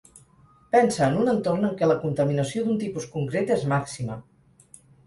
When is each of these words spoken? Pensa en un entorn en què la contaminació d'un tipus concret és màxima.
Pensa 0.75 1.09
en 1.09 1.17
un 1.25 1.29
entorn 1.35 1.69
en 1.69 1.77
què 1.83 1.91
la 1.91 1.99
contaminació 2.07 2.65
d'un 2.67 2.83
tipus 2.87 3.09
concret 3.19 3.57
és 3.61 3.71
màxima. 3.77 4.19